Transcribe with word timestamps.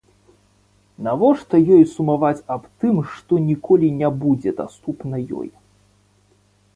Нашто 1.07 1.55
ёй 1.75 1.83
сумаваць 1.95 2.41
аб 2.55 2.63
тым, 2.85 2.95
што 3.13 3.33
ніколі 3.49 3.87
не 4.01 4.09
будзе 4.23 4.55
даступна 4.63 5.15
ёй? 5.41 5.49